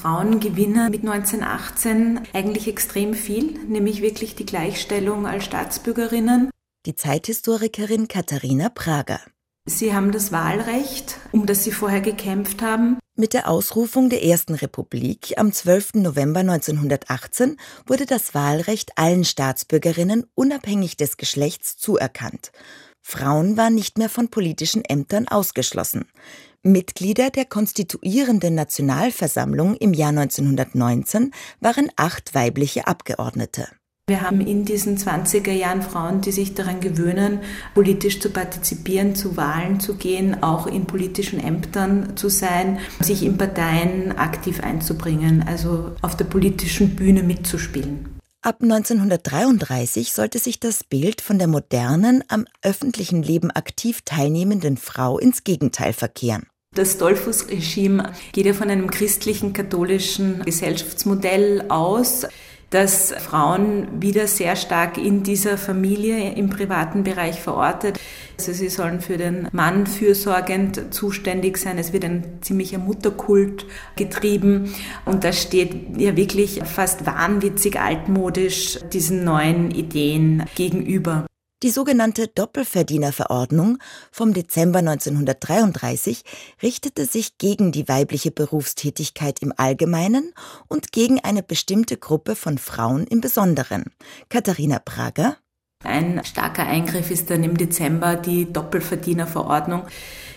Frauen 0.00 0.40
gewinnen 0.40 0.90
mit 0.90 1.02
1918 1.06 2.20
eigentlich 2.32 2.68
extrem 2.68 3.12
viel, 3.12 3.58
nämlich 3.66 4.00
wirklich 4.00 4.34
die 4.34 4.46
Gleichstellung 4.46 5.26
als 5.26 5.44
Staatsbürgerinnen. 5.44 6.50
Die 6.86 6.94
Zeithistorikerin 6.94 8.08
Katharina 8.08 8.70
Prager. 8.70 9.20
Sie 9.66 9.92
haben 9.92 10.10
das 10.10 10.32
Wahlrecht, 10.32 11.18
um 11.32 11.44
das 11.44 11.64
Sie 11.64 11.72
vorher 11.72 12.00
gekämpft 12.00 12.62
haben. 12.62 12.98
Mit 13.14 13.34
der 13.34 13.50
Ausrufung 13.50 14.08
der 14.08 14.24
Ersten 14.24 14.54
Republik 14.54 15.34
am 15.36 15.52
12. 15.52 15.96
November 15.96 16.40
1918 16.40 17.58
wurde 17.86 18.06
das 18.06 18.34
Wahlrecht 18.34 18.92
allen 18.96 19.24
Staatsbürgerinnen 19.24 20.24
unabhängig 20.34 20.96
des 20.96 21.18
Geschlechts 21.18 21.76
zuerkannt. 21.76 22.52
Frauen 23.10 23.56
waren 23.56 23.74
nicht 23.74 23.98
mehr 23.98 24.08
von 24.08 24.28
politischen 24.28 24.84
Ämtern 24.84 25.28
ausgeschlossen. 25.28 26.06
Mitglieder 26.62 27.30
der 27.30 27.46
konstituierenden 27.46 28.54
Nationalversammlung 28.54 29.76
im 29.76 29.94
Jahr 29.94 30.10
1919 30.10 31.32
waren 31.60 31.90
acht 31.96 32.34
weibliche 32.34 32.86
Abgeordnete. 32.86 33.68
Wir 34.10 34.22
haben 34.22 34.40
in 34.40 34.64
diesen 34.64 34.98
20er 34.98 35.52
Jahren 35.52 35.82
Frauen, 35.82 36.20
die 36.20 36.32
sich 36.32 36.54
daran 36.54 36.80
gewöhnen, 36.80 37.40
politisch 37.74 38.20
zu 38.20 38.30
partizipieren, 38.30 39.14
zu 39.14 39.36
Wahlen 39.36 39.78
zu 39.78 39.94
gehen, 39.94 40.42
auch 40.42 40.66
in 40.66 40.86
politischen 40.86 41.38
Ämtern 41.38 42.16
zu 42.16 42.28
sein, 42.28 42.80
sich 43.00 43.24
in 43.24 43.38
Parteien 43.38 44.18
aktiv 44.18 44.62
einzubringen, 44.64 45.44
also 45.46 45.92
auf 46.02 46.16
der 46.16 46.24
politischen 46.24 46.96
Bühne 46.96 47.22
mitzuspielen. 47.22 48.19
Ab 48.42 48.62
1933 48.62 50.14
sollte 50.14 50.38
sich 50.38 50.58
das 50.58 50.82
Bild 50.82 51.20
von 51.20 51.38
der 51.38 51.46
modernen, 51.46 52.24
am 52.28 52.46
öffentlichen 52.62 53.22
Leben 53.22 53.50
aktiv 53.50 54.00
teilnehmenden 54.06 54.78
Frau 54.78 55.18
ins 55.18 55.44
Gegenteil 55.44 55.92
verkehren. 55.92 56.46
Das 56.74 56.96
Dollfuß-Regime 56.96 58.14
geht 58.32 58.46
ja 58.46 58.54
von 58.54 58.70
einem 58.70 58.90
christlichen, 58.90 59.52
katholischen 59.52 60.42
Gesellschaftsmodell 60.42 61.66
aus 61.68 62.26
dass 62.70 63.12
Frauen 63.12 64.00
wieder 64.00 64.26
sehr 64.28 64.56
stark 64.56 64.96
in 64.96 65.22
dieser 65.22 65.58
Familie 65.58 66.32
im 66.34 66.50
privaten 66.50 67.02
Bereich 67.02 67.40
verortet. 67.40 67.98
Also 68.38 68.52
sie 68.52 68.68
sollen 68.68 69.00
für 69.00 69.16
den 69.16 69.48
Mann 69.52 69.86
fürsorgend 69.86 70.94
zuständig 70.94 71.58
sein. 71.58 71.78
Es 71.78 71.92
wird 71.92 72.04
ein 72.04 72.38
ziemlicher 72.40 72.78
Mutterkult 72.78 73.66
getrieben 73.96 74.72
und 75.04 75.24
das 75.24 75.42
steht 75.42 75.98
ja 75.98 76.16
wirklich 76.16 76.62
fast 76.64 77.06
wahnwitzig 77.06 77.78
altmodisch 77.78 78.78
diesen 78.92 79.24
neuen 79.24 79.70
Ideen 79.72 80.44
gegenüber. 80.54 81.26
Die 81.62 81.70
sogenannte 81.70 82.26
Doppelverdienerverordnung 82.26 83.76
vom 84.10 84.32
Dezember 84.32 84.78
1933 84.78 86.24
richtete 86.62 87.04
sich 87.04 87.36
gegen 87.36 87.70
die 87.70 87.86
weibliche 87.86 88.30
Berufstätigkeit 88.30 89.40
im 89.42 89.52
Allgemeinen 89.54 90.32
und 90.68 90.90
gegen 90.90 91.20
eine 91.20 91.42
bestimmte 91.42 91.98
Gruppe 91.98 92.34
von 92.34 92.56
Frauen 92.56 93.06
im 93.06 93.20
Besonderen. 93.20 93.92
Katharina 94.30 94.78
Prager. 94.78 95.36
Ein 95.84 96.22
starker 96.24 96.66
Eingriff 96.66 97.10
ist 97.10 97.28
dann 97.28 97.44
im 97.44 97.58
Dezember 97.58 98.16
die 98.16 98.50
Doppelverdienerverordnung. 98.50 99.82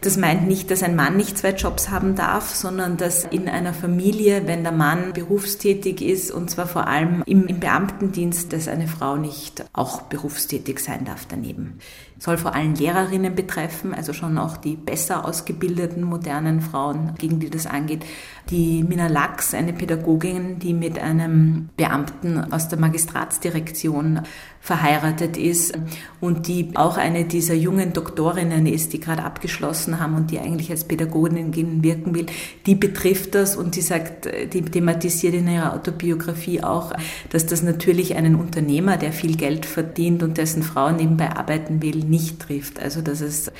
Das 0.00 0.16
meint 0.16 0.46
nicht, 0.46 0.70
dass 0.70 0.84
ein 0.84 0.94
Mann 0.94 1.16
nicht 1.16 1.36
zwei 1.36 1.50
Jobs 1.50 1.90
haben 1.90 2.14
darf, 2.14 2.54
sondern 2.54 2.96
dass 2.96 3.24
in 3.24 3.48
einer 3.48 3.74
Familie, 3.74 4.46
wenn 4.46 4.62
der 4.62 4.72
Mann 4.72 5.12
berufstätig 5.12 6.02
ist, 6.02 6.30
und 6.30 6.50
zwar 6.50 6.68
vor 6.68 6.86
allem 6.86 7.24
im, 7.26 7.48
im 7.48 7.58
Beamtendienst, 7.58 8.52
dass 8.52 8.68
eine 8.68 8.86
Frau 8.86 9.16
nicht 9.16 9.64
auch 9.72 10.02
berufstätig 10.02 10.78
sein 10.78 11.04
darf 11.04 11.26
daneben. 11.28 11.78
Soll 12.20 12.36
vor 12.36 12.54
allem 12.54 12.74
Lehrerinnen 12.74 13.34
betreffen, 13.34 13.92
also 13.92 14.12
schon 14.12 14.38
auch 14.38 14.56
die 14.56 14.76
besser 14.76 15.24
ausgebildeten 15.24 16.04
modernen 16.04 16.60
Frauen, 16.60 17.14
gegen 17.18 17.40
die 17.40 17.50
das 17.50 17.66
angeht. 17.66 18.04
Die 18.50 18.84
Mina 18.84 19.08
Lachs, 19.08 19.52
eine 19.52 19.72
Pädagogin, 19.72 20.58
die 20.58 20.74
mit 20.74 20.98
einem 20.98 21.70
Beamten 21.76 22.52
aus 22.52 22.68
der 22.68 22.78
Magistratsdirektion 22.78 24.22
verheiratet 24.60 25.36
ist 25.36 25.78
und 26.20 26.46
die 26.48 26.72
auch 26.74 26.96
eine 26.96 27.24
dieser 27.24 27.54
jungen 27.54 27.92
Doktorinnen 27.92 28.66
ist, 28.66 28.92
die 28.92 29.00
gerade 29.00 29.22
abgeschlossen 29.22 29.87
haben 30.00 30.14
und 30.14 30.30
die 30.30 30.38
eigentlich 30.38 30.70
als 30.70 30.84
Pädagogin 30.84 31.82
wirken 31.82 32.14
will, 32.14 32.26
die 32.66 32.74
betrifft 32.74 33.34
das 33.34 33.56
und 33.56 33.76
die 33.76 33.82
sagt, 33.82 34.28
die 34.52 34.62
thematisiert 34.62 35.34
in 35.34 35.48
ihrer 35.48 35.74
Autobiografie 35.74 36.62
auch, 36.62 36.92
dass 37.30 37.46
das 37.46 37.62
natürlich 37.62 38.16
einen 38.16 38.34
Unternehmer, 38.34 38.96
der 38.96 39.12
viel 39.12 39.36
Geld 39.36 39.66
verdient 39.66 40.22
und 40.22 40.38
dessen 40.38 40.62
Frau 40.62 40.90
nebenbei 40.90 41.30
arbeiten 41.30 41.82
will, 41.82 42.04
nicht 42.04 42.40
trifft. 42.40 42.80
Also 42.80 43.00
dass 43.00 43.20
es 43.20 43.50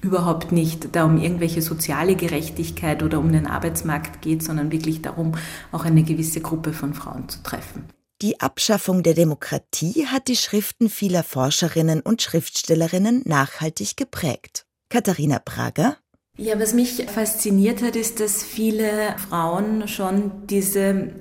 überhaupt 0.00 0.52
nicht 0.52 0.94
da 0.94 1.04
um 1.04 1.18
irgendwelche 1.20 1.62
soziale 1.62 2.14
Gerechtigkeit 2.14 3.02
oder 3.02 3.18
um 3.18 3.32
den 3.32 3.46
Arbeitsmarkt 3.46 4.22
geht, 4.22 4.42
sondern 4.42 4.70
wirklich 4.70 5.02
darum, 5.02 5.32
auch 5.72 5.84
eine 5.84 6.02
gewisse 6.02 6.40
Gruppe 6.40 6.72
von 6.72 6.94
Frauen 6.94 7.28
zu 7.28 7.42
treffen. 7.42 7.84
Die 8.20 8.40
Abschaffung 8.40 9.04
der 9.04 9.14
Demokratie 9.14 10.06
hat 10.06 10.26
die 10.26 10.36
Schriften 10.36 10.88
vieler 10.88 11.22
Forscherinnen 11.22 12.00
und 12.00 12.20
Schriftstellerinnen 12.20 13.22
nachhaltig 13.24 13.96
geprägt. 13.96 14.66
Katharina 14.88 15.38
Prager 15.38 15.98
ja, 16.40 16.60
was 16.60 16.72
mich 16.72 17.04
fasziniert 17.12 17.82
hat, 17.82 17.96
ist, 17.96 18.20
dass 18.20 18.44
viele 18.44 19.16
Frauen 19.28 19.88
schon 19.88 20.46
diese 20.46 21.14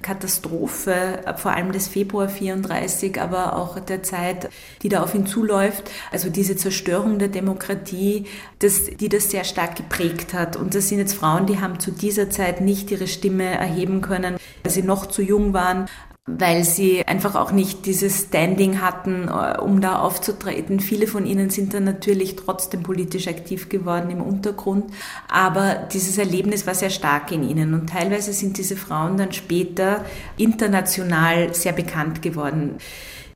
Katastrophe, 0.00 1.20
vor 1.36 1.50
allem 1.50 1.72
des 1.72 1.88
Februar 1.88 2.30
34, 2.30 3.20
aber 3.20 3.56
auch 3.56 3.78
der 3.80 4.02
Zeit, 4.02 4.48
die 4.80 4.88
da 4.88 5.02
auf 5.02 5.14
ihn 5.14 5.26
zuläuft, 5.26 5.90
also 6.10 6.30
diese 6.30 6.56
Zerstörung 6.56 7.18
der 7.18 7.28
Demokratie, 7.28 8.24
das, 8.60 8.86
die 8.86 9.10
das 9.10 9.30
sehr 9.30 9.44
stark 9.44 9.76
geprägt 9.76 10.32
hat. 10.32 10.56
Und 10.56 10.74
das 10.74 10.88
sind 10.88 11.00
jetzt 11.00 11.12
Frauen, 11.12 11.44
die 11.44 11.60
haben 11.60 11.78
zu 11.78 11.90
dieser 11.90 12.30
Zeit 12.30 12.62
nicht 12.62 12.90
ihre 12.90 13.08
Stimme 13.08 13.44
erheben 13.44 14.00
können, 14.00 14.38
weil 14.62 14.72
sie 14.72 14.82
noch 14.82 15.04
zu 15.04 15.20
jung 15.20 15.52
waren, 15.52 15.86
weil 16.26 16.62
sie 16.62 17.04
einfach 17.04 17.34
auch 17.34 17.50
nicht 17.50 17.84
dieses 17.84 18.26
Standing 18.26 18.80
hatten, 18.80 19.26
äh, 19.26 19.58
um 19.58 19.80
da 19.80 19.98
aufzutreten. 19.98 20.78
Viele 20.78 21.08
von 21.08 21.26
ihnen 21.26 21.50
sind 21.50 21.74
dann 21.74 21.82
natürlich 21.82 22.36
trotzdem 22.36 22.84
politisch 22.84 23.26
aktiv 23.26 23.68
geworden 23.68 24.08
im 24.10 24.22
Untergrund, 24.22 24.92
aber 25.28 25.88
dieses 25.92 26.18
Erlebnis 26.18 26.66
war 26.66 26.74
sehr 26.74 26.90
stark 26.90 27.32
in 27.32 27.48
ihnen 27.48 27.74
und 27.74 27.88
teilweise 27.88 28.32
sind 28.32 28.56
diese 28.56 28.76
Frauen 28.76 29.16
dann 29.16 29.32
später 29.32 30.04
international 30.36 31.54
sehr 31.54 31.72
bekannt 31.72 32.22
geworden. 32.22 32.76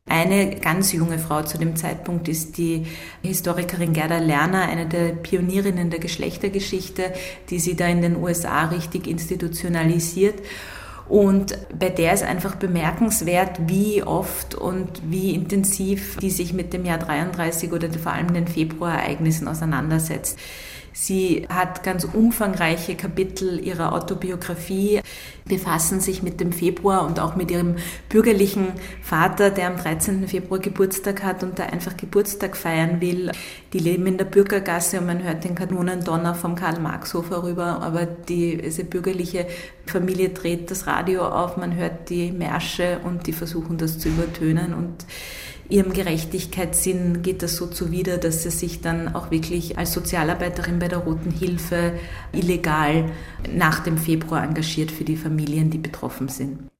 Eine 0.08 0.54
ganz 0.60 0.92
junge 0.92 1.18
Frau 1.18 1.42
zu 1.42 1.58
dem 1.58 1.74
Zeitpunkt 1.74 2.28
ist 2.28 2.56
die 2.58 2.86
Historikerin 3.22 3.92
Gerda 3.92 4.18
Lerner, 4.18 4.62
eine 4.62 4.86
der 4.86 5.08
Pionierinnen 5.08 5.90
der 5.90 5.98
Geschlechtergeschichte, 5.98 7.12
die 7.50 7.58
sie 7.58 7.74
da 7.74 7.88
in 7.88 8.02
den 8.02 8.14
USA 8.14 8.66
richtig 8.66 9.08
institutionalisiert. 9.08 10.38
Und 11.08 11.56
bei 11.78 11.88
der 11.88 12.14
ist 12.14 12.24
einfach 12.24 12.56
bemerkenswert, 12.56 13.68
wie 13.68 14.02
oft 14.02 14.54
und 14.54 14.88
wie 15.04 15.34
intensiv 15.34 16.16
die 16.16 16.30
sich 16.30 16.52
mit 16.52 16.72
dem 16.72 16.84
Jahr 16.84 16.98
33 16.98 17.72
oder 17.72 17.88
vor 17.90 18.12
allem 18.12 18.34
den 18.34 18.48
Februarereignissen 18.48 19.46
auseinandersetzt. 19.46 20.38
Sie 20.98 21.46
hat 21.50 21.82
ganz 21.82 22.04
umfangreiche 22.04 22.94
Kapitel 22.94 23.60
ihrer 23.62 23.92
Autobiografie, 23.92 25.02
befassen 25.44 26.00
sich 26.00 26.22
mit 26.22 26.40
dem 26.40 26.52
Februar 26.52 27.06
und 27.06 27.20
auch 27.20 27.36
mit 27.36 27.50
ihrem 27.50 27.76
bürgerlichen 28.08 28.68
Vater, 29.02 29.50
der 29.50 29.66
am 29.66 29.76
13. 29.76 30.26
Februar 30.26 30.58
Geburtstag 30.58 31.22
hat 31.22 31.42
und 31.42 31.58
da 31.58 31.64
einfach 31.64 31.98
Geburtstag 31.98 32.56
feiern 32.56 33.02
will. 33.02 33.30
Die 33.74 33.78
leben 33.78 34.06
in 34.06 34.16
der 34.16 34.24
Bürgergasse 34.24 34.98
und 34.98 35.06
man 35.06 35.22
hört 35.22 35.44
den 35.44 35.54
Kanonendonner 35.54 36.34
vom 36.34 36.54
Karl-Marx-Hof 36.54 37.28
herüber, 37.28 37.82
aber 37.82 38.06
die, 38.06 38.56
diese 38.56 38.84
bürgerliche 38.84 39.46
Familie 39.84 40.30
dreht 40.30 40.70
das 40.70 40.86
Radio 40.86 41.26
auf, 41.28 41.58
man 41.58 41.76
hört 41.76 42.08
die 42.08 42.32
Märsche 42.32 43.00
und 43.04 43.26
die 43.26 43.34
versuchen 43.34 43.76
das 43.76 43.98
zu 43.98 44.08
übertönen 44.08 44.72
und 44.72 45.04
ihrem 45.68 45.92
Gerechtigkeitssinn 45.92 47.22
geht 47.22 47.42
das 47.42 47.56
so 47.56 47.66
zuwider, 47.66 48.18
dass 48.18 48.42
sie 48.42 48.50
sich 48.50 48.80
dann 48.80 49.14
auch 49.14 49.30
wirklich 49.30 49.78
als 49.78 49.92
Sozialarbeiterin 49.92 50.78
bei 50.78 50.88
der 50.88 50.98
Roten 50.98 51.30
Hilfe 51.30 51.92
illegal 52.32 53.10
nach 53.54 53.80
dem 53.80 53.98
Februar 53.98 54.42
engagiert 54.42 54.90
für 54.90 55.04
die 55.04 55.16
Familien, 55.16 55.70
die 55.70 55.78
betroffen 55.78 56.28
sind. 56.28 56.70